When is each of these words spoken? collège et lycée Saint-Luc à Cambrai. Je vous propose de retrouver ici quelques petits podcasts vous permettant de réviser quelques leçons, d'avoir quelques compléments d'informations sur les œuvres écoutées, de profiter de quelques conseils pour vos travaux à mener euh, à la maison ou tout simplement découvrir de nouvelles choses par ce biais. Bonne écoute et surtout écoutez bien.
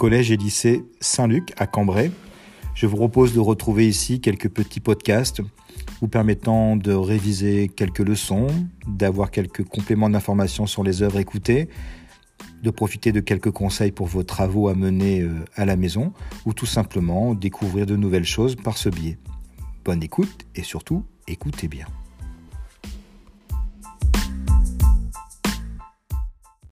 collège 0.00 0.30
et 0.30 0.38
lycée 0.38 0.86
Saint-Luc 1.00 1.52
à 1.58 1.66
Cambrai. 1.66 2.10
Je 2.74 2.86
vous 2.86 2.96
propose 2.96 3.34
de 3.34 3.38
retrouver 3.38 3.86
ici 3.86 4.22
quelques 4.22 4.48
petits 4.48 4.80
podcasts 4.80 5.42
vous 6.00 6.08
permettant 6.08 6.76
de 6.76 6.94
réviser 6.94 7.68
quelques 7.68 7.98
leçons, 7.98 8.46
d'avoir 8.88 9.30
quelques 9.30 9.62
compléments 9.62 10.08
d'informations 10.08 10.66
sur 10.66 10.82
les 10.84 11.02
œuvres 11.02 11.18
écoutées, 11.18 11.68
de 12.62 12.70
profiter 12.70 13.12
de 13.12 13.20
quelques 13.20 13.50
conseils 13.50 13.92
pour 13.92 14.06
vos 14.06 14.22
travaux 14.22 14.68
à 14.68 14.74
mener 14.74 15.20
euh, 15.20 15.34
à 15.54 15.66
la 15.66 15.76
maison 15.76 16.14
ou 16.46 16.54
tout 16.54 16.64
simplement 16.64 17.34
découvrir 17.34 17.84
de 17.84 17.96
nouvelles 17.96 18.24
choses 18.24 18.56
par 18.56 18.78
ce 18.78 18.88
biais. 18.88 19.18
Bonne 19.84 20.02
écoute 20.02 20.46
et 20.54 20.62
surtout 20.62 21.04
écoutez 21.28 21.68
bien. 21.68 21.84